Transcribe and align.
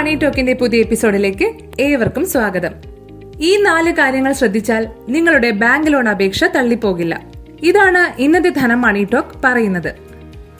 ടോക്കിന്റെ 0.00 0.52
പുതിയ 0.52 0.80
എപ്പിസോഡിലേക്ക് 0.80 1.52
ഏവർക്കും 1.80 2.28
സ്വാഗതം. 2.28 2.70
ഈ 3.40 3.62
നാല് 3.62 3.92
കാര്യങ്ങൾ 3.92 4.32
ശ്രദ്ധിച്ചാൽ 4.32 4.88
നിങ്ങളുടെ 5.08 5.50
ബാങ്ക് 5.50 5.92
ലോൺ 5.92 6.08
അപേക്ഷ 6.08 6.44
തള്ളിപ്പോകില്ല. 6.44 7.22
ഇതാണ് 7.62 8.22
ഇന്നത്തെ 8.22 8.48
ധനം 8.48 8.80
മണി 8.80 9.06
ടോക്ക് 9.12 9.28
പറയുന്നത്. 9.44 9.94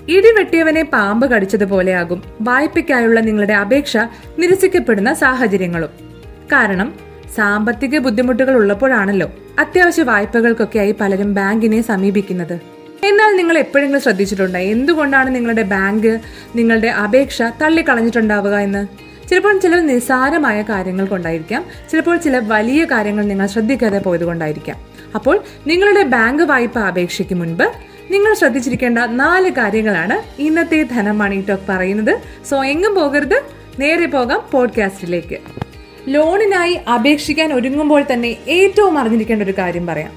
ഇടിവെട്ടിയവനെ 0.08 0.82
പാമ്പ് 0.82 1.30
കടിച്ചതുപോലെയാകും. 1.30 2.22
വായ്പയ്ക്കായുള്ള 2.40 3.20
നിങ്ങളുടെ 3.20 3.52
അപേക്ഷ 3.52 3.96
നിരസിക്കപ്പെടുന്ന 4.38 5.14
സാഹചര്യങ്ങളും. 5.14 5.90
കാരണം 6.52 6.94
സാമ്പത്തിക 7.36 7.98
ബുദ്ധിമുട്ടുകൾ 7.98 8.54
ഉള്ളപ്പോഴാണല്ലോ 8.54 9.30
അത്യാവശ്യ 9.58 10.02
വായ്പകൾക്കൊക്കെയായി 10.02 10.94
പലരും 11.00 11.34
ബാങ്കിനെ 11.34 11.82
സമീപിക്കുന്നത്. 11.82 12.60
എന്നാൽ 13.04 13.36
നിങ്ങൾ 13.36 13.58
എപ്പോഴെങ്കിലും 13.58 14.02
ശ്രദ്ധിച്ചിട്ടുണ്ടോ? 14.02 14.58
എന്തുകൊണ്ടാണ് 14.58 15.34
നിങ്ങളുടെ 15.34 15.62
ബാങ്ക് 15.62 16.20
നിങ്ങളുടെ 16.56 16.88
അപേക്ഷ 16.88 17.42
തള്ളിക്കളഞ്ഞിട്ടുണ്ടാവുക 17.42 18.54
എന്ന്? 18.54 19.09
ചിലപ്പോൾ 19.30 19.58
ചില 19.58 19.80
നിസ്സാരമായ 19.80 20.62
കാര്യങ്ങൾ 20.62 21.06
കൊണ്ടായിരിക്കാം. 21.06 21.64
ചിലപ്പോൾ 21.90 22.16
ചില 22.16 22.38
വലിയ 22.38 22.84
കാര്യങ്ങൾ 22.84 23.24
നിങ്ങൾ 23.24 23.46
ശ്രദ്ധിക്കാതെ 23.46 23.98
പോയത് 23.98 24.24
കൊണ്ടായിരിക്കാം. 24.24 24.76
അപ്പോൾ 25.14 25.40
നിങ്ങളുടെ 25.66 26.02
ബാങ്ക് 26.02 26.42
വായ്പ 26.42 26.78
അപേക്ഷയ്ക്ക് 26.78 27.34
മുൻപ് 27.34 27.72
നിങ്ങൾ 28.10 28.34
ശ്രദ്ധിച്ചിരിക്കേണ്ട 28.34 28.98
നാല് 28.98 29.50
കാര്യങ്ങളാണ് 29.50 30.42
ഇന്നത്തെ 30.42 30.82
ധനം 30.82 31.18
മണി 31.18 31.44
ടോക്ക് 31.48 31.62
പറയുന്നത്. 31.68 32.18
സോ 32.50 32.64
എങ്ങും 32.64 32.94
പോകരുത്. 32.94 33.42
നേരെ 33.78 34.06
പോകാം 34.06 34.42
പോഡ്കാസ്റ്റിലേക്ക്. 34.50 35.38
ലോണിനായി 36.08 36.72
അപേക്ഷിക്കാൻ 36.72 37.52
ഒരുങ്ങുമ്പോൾ 37.52 38.04
തന്നെ 38.12 38.36
ഏറ്റവും 38.48 38.98
അറിഞ്ഞിരിക്കേണ്ട 38.98 39.42
ഒരു 39.42 39.54
കാര്യം 39.58 39.86
പറയാം. 39.86 40.12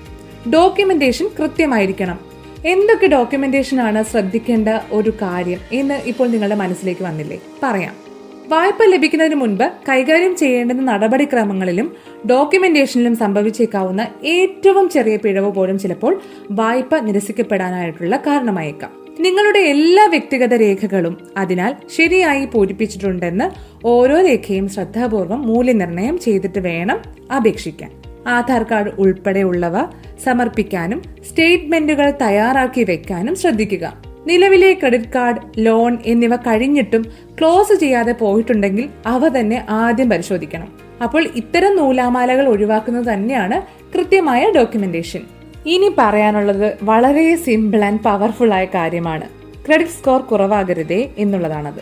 ഡോക്യുമെന്റേഷൻ 0.51 1.29
കൃത്യമായിരിക്കണം. 1.39 2.19
എന്തൊക്കെ 2.65 3.07
ഡോക്യുമെന്റേഷൻ 3.07 3.81
ആണ് 3.81 4.03
ശ്രദ്ധിക്കേണ്ട 4.03 4.69
ഒരു 4.91 5.09
കാര്യം 5.09 5.59
എന്ന് 5.71 5.93
ഇപ്പോൾ 5.93 6.27
നിങ്ങളുടെ 6.27 6.55
മനസ്സിലേക്ക് 6.55 7.01
വന്നില്ലേ? 7.01 7.39
പറയാം. 7.63 8.02
വായ്പ 8.47 8.83
ലഭിക്കുന്നതിന് 8.83 9.35
മുൻപ് 9.35 9.71
കൈകാര്യം 9.89 10.35
ചെയ്യേണ്ടുന്ന 10.35 10.81
നടപടിക്രമങ്ങളിലും 10.81 11.95
ഡോക്യുമെന്റേഷനിലും 12.29 13.15
സംഭവിച്ചേക്കാവുന്ന 13.15 14.07
ഏറ്റവും 14.23 14.89
ചെറിയ 14.89 15.15
പിഴവ് 15.15 15.51
പോലും 15.51 15.79
ചിലപ്പോൾ 15.79 16.21
വായ്പ 16.51 16.97
നിരസിക്കപ്പെടാനായിട്ടുള്ള 16.97 18.17
കാരണമായേക്കാം. 18.27 18.91
നിങ്ങളുടെ 19.19 19.59
എല്ലാ 19.59 20.05
വ്യക്തിഗത 20.05 20.53
രേഖകളും 20.53 21.27
അതിനാൽ 21.37 21.75
ശരിയായി 21.97 22.45
പൂരിപ്പിച്ചിട്ടുണ്ടെന്ന് 22.45 23.49
ഓരോ 23.87 24.21
രേഖയും 24.21 24.69
ശ്രദ്ധാപൂർവം 24.69 25.41
മൂല്യനിർണയം 25.41 26.19
ചെയ്തിട്ട് 26.19 26.59
വേണം 26.59 27.01
അപേക്ഷിക്കാൻ. 27.35 27.91
ആധാർ 28.27 28.63
കാർഡ് 28.63 28.91
ഉൾപ്പെടെയുള്ളവ 28.99 29.77
സമർപ്പിക്കാനും 30.23 31.01
സ്റ്റേറ്റ്മെന്റുകൾ 31.29 32.13
തയ്യാറാക്കി 32.21 32.83
വെക്കാനും 32.83 33.35
ശ്രദ്ധിക്കുക. 33.35 34.12
നിലവിലെ 34.27 34.73
ക്രെഡിറ്റ് 34.73 35.13
കാർഡ് 35.15 35.37
ലോൺ 35.57 35.97
എന്നിവ 36.05 36.35
കഴിഞ്ഞിട്ടും 36.35 37.01
ക്ലോസ് 37.39 37.79
ചെയ്യാതെ 37.79 38.11
പോയിട്ടുണ്ടെങ്കിൽ 38.11 38.89
അവ 39.05 39.27
തന്നെ 39.27 39.65
ആദ്യം 39.69 40.09
പരിശോധിക്കണം. 40.09 40.67
അപ്പോൾ 41.03 41.23
ഇത്തരം 41.35 41.75
നൂലാമാലകൾ 41.75 42.47
ഒഴിവാക്കുന്നത് 42.47 43.13
തന്നെയാണ് 43.13 43.61
കൃത്യമായ 43.93 44.51
ഡോക്യുമെന്റേഷൻ. 44.55 45.21
ഇനി 45.65 45.95
പറയാനുള്ളത് 45.97 46.77
വളരെ 46.81 47.35
സിമ്പിൾ 47.35 47.83
ആൻഡ് 47.83 47.99
പവർഫുൾ 47.99 48.53
ആയ 48.53 48.65
കാര്യമാണ്. 48.65 49.29
ക്രെഡിറ്റ് 49.65 49.91
സ്കോർ 49.91 50.21
കുറവാകരുതേ 50.21 51.09
എന്നുള്ളതാണത്. 51.17 51.81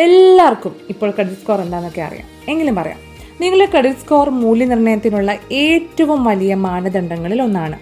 എല്ലാവർക്കും 0.00 0.76
ഇപ്പോൾ 0.88 1.10
ക്രെഡിറ്റ് 1.10 1.40
സ്കോർ 1.40 1.60
എന്താണെന്നൊക്കെ 1.60 2.00
അറിയാം. 2.00 2.26
എങ്കിലും 2.48 2.74
പറയാം. 2.74 2.98
നിങ്ങളുടെ 3.40 3.70
ക്രെഡിറ്റ് 3.70 3.98
സ്കോർ 3.98 4.30
മൂല്യനിർണയത്തിനുള്ള 4.30 5.36
ഏറ്റവും 5.52 6.24
വലിയ 6.24 6.54
മാനദണ്ഡങ്ങളിൽ 6.54 7.42
ഒന്നാണ്. 7.42 7.78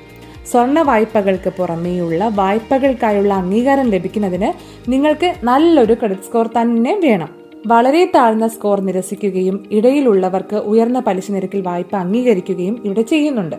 സ്വർണ 0.50 0.82
വായ്പകൾക്ക് 0.82 1.50
പുറമേയുള്ള 1.50 2.28
വായ്പകൾക്കായുള്ള 2.34 3.34
അംഗീകാരം 3.34 3.90
ലഭിക്കുന്നതിന് 3.90 4.52
നിങ്ങൾക്ക് 4.90 5.34
നല്ലൊരു 5.44 5.94
ക്രെഡിറ്റ് 5.94 6.22
സ്കോർ 6.22 6.46
തന്നെ 6.46 7.00
വേണം. 7.02 7.28
വളരെ 7.66 8.12
താഴ്ന്ന 8.14 8.48
സ്കോർ 8.48 8.80
നിരസിക്കുകയും 8.80 9.66
ഇടയിലുള്ളവർക്ക് 9.70 10.56
ഉയർന്ന 10.56 11.00
പലിശ 11.00 11.30
നിരക്കിൽ 11.30 11.60
വായ്പ 11.60 11.96
അംഗീകരിക്കുകയും 11.96 12.82
ഇവിടെ 12.84 13.02
ചെയ്യുന്നുണ്ട്. 13.02 13.56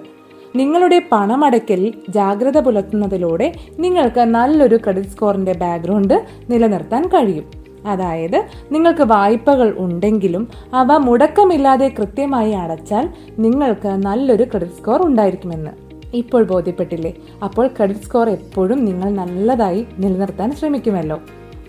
നിങ്ങളുടെ 0.56 1.02
പണമടയ്ക്കലിൽ 1.12 1.94
ജാഗ്രത 2.10 2.60
പുലർത്തുന്നതിലൂടെ 2.60 3.54
നിങ്ങൾക്ക് 3.80 4.20
നല്ലൊരു 4.20 4.76
ക്രെഡിറ്റ് 4.76 5.10
സ്കോറിന്റെ 5.10 5.54
ബാക്ക്ഗ്രൗണ്ട് 5.54 6.26
നിലനിർത്താൻ 6.50 7.08
കഴിയും. 7.08 7.52
അതായത് 7.88 8.46
നിങ്ങൾക്ക് 8.72 9.02
വായ്പകൾ 9.02 9.76
ഉണ്ടെങ്കിലും 9.78 10.48
അവ 10.74 10.98
മുടക്കമില്ലാതെ 10.98 11.92
കൃത്യമായി 12.00 12.52
അടച്ചാൽ 12.52 13.10
നിങ്ങൾക്ക് 13.40 13.88
നല്ലൊരു 13.88 14.44
ക്രെഡിറ്റ് 14.44 14.74
സ്കോർ 14.74 15.06
ഉണ്ടായിരിക്കുമെന്ന്. 15.06 15.85
ഇപ്പോൾ 16.16 16.44
ബോധ്യപ്പെട്ടില്ലേ? 16.44 17.14
അപ്പോൾ 17.44 17.68
ക്രെഡിറ്റ് 17.68 18.00
സ്കോർ 18.00 18.30
എപ്പോഴും 18.30 18.86
നിങ്ങൾ 18.86 19.10
നല്ലതായി 19.10 19.88
നിലനിർത്താൻ 20.00 20.56
ശ്രമിക്കുമല്ലോ. 20.56 21.20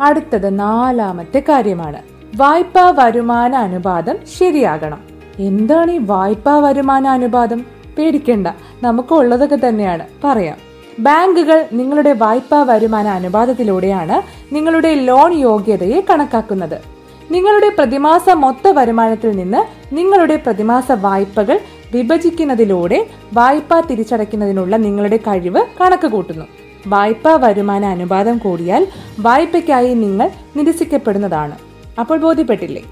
അടുത്തത് 0.01 0.59
നാലാമത്തെ 0.59 1.45
കാര്യമാണ്. 1.49 2.03
വായ്പാ 2.37 2.91
വരുമാന 2.91 3.55
അനുപാതം 3.55 4.19
ശരിയാകണം. 4.39 4.99
എന്താണ് 5.39 5.91
ഈ 5.91 5.99
വായ്പാ 5.99 6.59
വരുമാന 6.59 7.07
അനുപാതം? 7.07 7.65
പേടിക്കണ്ട 7.99 8.47
നമുക്ക് 8.83 9.15
ഉള്ളതൊക്കെ 9.15 9.59
തന്നെയാണ്. 9.69 10.07
പറയാം. 10.25 10.57
ബാങ്കുകൾ 10.99 11.65
നിങ്ങളുടെ 11.73 12.13
വായ്പാ 12.13 12.63
വരുമാന 12.63 13.09
അനുപാതത്തിലൂടെയാണ് 13.09 14.23
നിങ്ങളുടെ 14.55 14.95
ലോൺ 14.95 15.33
യോഗ്യതയെ 15.33 16.03
കണക്കാക്കുന്നത്. 16.11 16.79
നിങ്ങളുടെ 17.31 17.69
പ്രതിമാസ 17.69 18.29
മൊത്ത 18.29 18.69
വരുമാനത്തിൽ 18.69 19.37
നിന്ന് 19.37 19.95
നിങ്ങളുടെ 19.95 20.37
പ്രതിമാസ 20.37 20.93
വായ്പകൾ 20.93 21.61
വിഭജിക്കുന്നതിലൂടെ 21.95 23.07
വായ്പ 23.33 23.81
തിരിച്ചടയ്ക്കുന്നതിനുള്ള 23.81 24.77
നിങ്ങളുടെ 24.77 25.17
കഴിവ് 25.17 25.65
കണക്ക് 25.81 26.09
കൂട്ടുന്നു 26.09 26.45
വായ്പാ 26.87 27.37
വരുമാന 27.37 27.85
അനുപാതം 27.85 28.39
കൂടിയാൽ 28.39 28.87
വായ്പയ്ക്കായി 29.19 29.95
നിങ്ങൾ 29.95 30.31
നിരസിക്കപ്പെടുന്നതാണ്. 30.57 31.57
അപ്പോൾ 32.01 32.19
ബോധ്യപ്പെട്ടില്ലേ? 32.19 32.83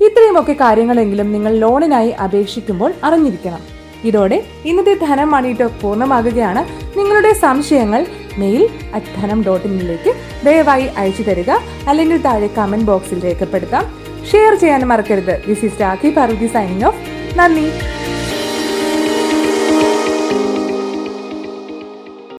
ഇത്രയുമൊക്കെ 0.00 0.52
കാര്യങ്ങളെങ്കിലും 0.52 1.32
നിങ്ങൾ 1.32 1.58
ലോണിനായി 1.58 2.10
അപേക്ഷിക്കുമ്പോൾ 2.10 2.92
അറിഞ്ഞിരിക്കണം. 3.04 3.58
ഇതോടെ 4.04 4.42
ഇന്നത്തെ 4.64 4.94
ധനം 4.94 5.30
മണി 5.30 5.52
ടോക്ക് 5.52 5.82
പൂർണമാകുകയാണ്. 5.82 6.98
നിങ്ങളുടെ 6.98 7.32
സംശയങ്ങൾ 7.32 8.06
മെയിൽ 8.38 8.68
അറ്റ് 8.94 9.22
ധനം 9.22 9.44
ഡോട്ട് 9.44 9.66
ഇന്നിലേക്ക് 9.66 10.14
ദയവായി 10.46 10.86
അയച്ചു 10.96 11.22
തരിക. 11.22 11.50
അല്ലെങ്കിൽ 11.88 12.16
താഴെ 12.16 12.46
കമന്റ് 12.46 12.84
ബോക്സിൽ 12.84 13.24
രേഖപ്പെടുത്താം. 13.24 13.84
ഷെയർ 14.32 14.54
ചെയ്യാൻ 14.54 14.84
മറക്കരുത്. 14.84 15.42
This 15.48 15.64
is 15.64 15.80
Rakhi 15.80 16.10
Parvathy 16.10 16.46
signing 16.46 16.84
off 16.84 16.96
നന്ദി. 17.38 17.70